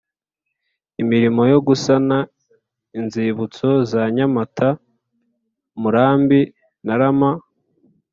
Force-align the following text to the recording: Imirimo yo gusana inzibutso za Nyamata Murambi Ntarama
Imirimo 1.01 1.41
yo 1.51 1.59
gusana 1.67 2.17
inzibutso 2.99 3.67
za 3.91 4.03
Nyamata 4.15 4.67
Murambi 5.81 6.41
Ntarama 6.83 7.31